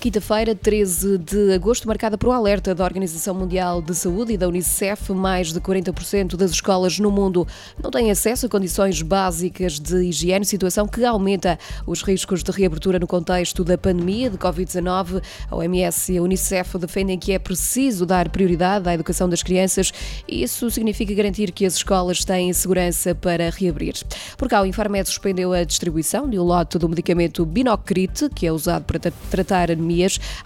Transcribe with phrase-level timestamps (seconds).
[0.00, 4.46] Quinta-feira, 13 de agosto, marcada por um alerta da Organização Mundial de Saúde e da
[4.46, 7.44] Unicef, mais de 40% das escolas no mundo
[7.82, 13.00] não têm acesso a condições básicas de higiene, situação que aumenta os riscos de reabertura
[13.00, 15.20] no contexto da pandemia de Covid-19.
[15.50, 19.92] A OMS e a Unicef defendem que é preciso dar prioridade à educação das crianças
[20.28, 23.94] e isso significa garantir que as escolas têm segurança para reabrir.
[24.36, 28.52] Por cá, o Infarmed suspendeu a distribuição de um lote do medicamento Binocrite, que é
[28.52, 29.87] usado para tratar anemia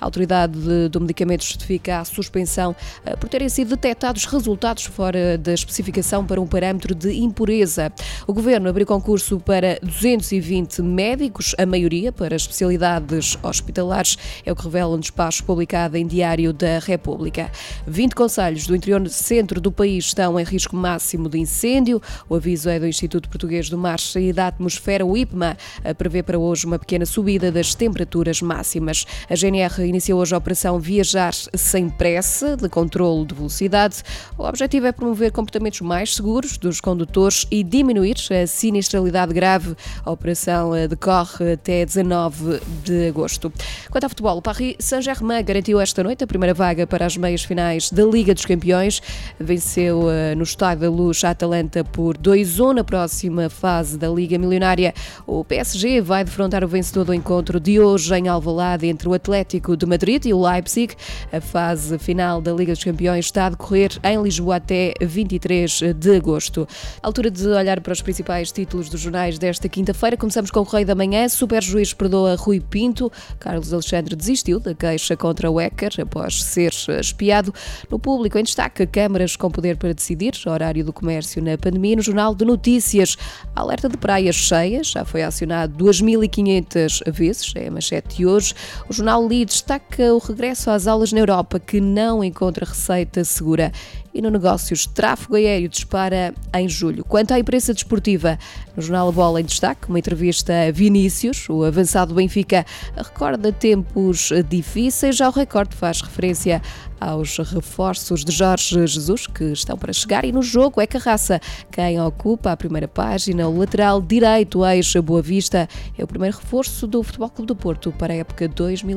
[0.00, 2.74] A autoridade do medicamento justifica a suspensão
[3.04, 7.92] eh, por terem sido detectados resultados fora da especificação para um parâmetro de impureza.
[8.26, 14.64] O governo abriu concurso para 220 médicos, a maioria para especialidades hospitalares, é o que
[14.64, 17.50] revela um despacho publicado em Diário da República.
[17.86, 22.00] 20 conselhos do interior centro do país estão em risco máximo de incêndio.
[22.28, 25.56] O aviso é do Instituto Português do Mar e da Atmosfera, o IPMA,
[25.96, 29.06] prevê para hoje uma pequena subida das temperaturas máximas.
[29.32, 34.02] A GNR iniciou hoje a operação Viajar Sem Pressa, de controle de velocidade.
[34.36, 39.74] O objetivo é promover comportamentos mais seguros dos condutores e diminuir a sinistralidade grave.
[40.04, 43.50] A operação eh, decorre até 19 de agosto.
[43.90, 47.42] Quanto ao futebol, o Paris Saint-Germain garantiu esta noite a primeira vaga para as meias
[47.42, 49.00] finais da Liga dos Campeões.
[49.40, 54.36] Venceu eh, no Estádio da Luz a Atalanta por 2-1 na próxima fase da Liga
[54.36, 54.92] Milionária.
[55.26, 59.76] O PSG vai defrontar o vencedor do encontro de hoje em Alvalade entre o Atlético
[59.76, 60.96] de Madrid e o Leipzig.
[61.32, 66.16] A fase final da Liga dos Campeões está a decorrer em Lisboa até 23 de
[66.16, 66.66] agosto.
[67.00, 70.16] altura de olhar para os principais títulos dos jornais desta quinta-feira.
[70.16, 71.28] Começamos com o Correio da Manhã.
[71.28, 73.12] Super Juiz perdoa Rui Pinto.
[73.38, 77.54] Carlos Alexandre desistiu da queixa contra o Ecker após ser espiado.
[77.88, 81.94] No público, em destaque, câmaras com poder para decidir, horário do comércio na pandemia.
[81.94, 83.16] No Jornal de Notícias,
[83.54, 84.88] alerta de praias cheias.
[84.88, 87.52] Já foi acionado 2.500 vezes.
[87.54, 88.52] É a manchete de hoje.
[88.88, 93.22] O jornal jornal Lee destaca o regresso às aulas na Europa, que não encontra receita
[93.24, 93.70] segura.
[94.14, 97.04] E no negócios, tráfego aéreo dispara em julho.
[97.04, 98.38] Quanto à imprensa desportiva,
[98.76, 102.64] no jornal Bola em destaque, uma entrevista a Vinícius, o avançado Benfica,
[102.96, 105.16] recorda tempos difíceis.
[105.16, 106.60] Já o recorde faz referência
[107.00, 112.00] aos reforços de Jorge Jesus que estão para chegar e no jogo é Carraça quem
[112.00, 117.30] ocupa a primeira página, o lateral direito ex-Boa Vista é o primeiro reforço do Futebol
[117.30, 118.46] Clube do Porto para a época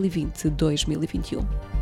[0.10, 1.75] 2020-2021.